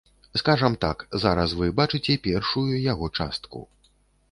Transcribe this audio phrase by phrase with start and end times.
[0.39, 3.65] Скажам так, зараз вы бачыце першую яго частку.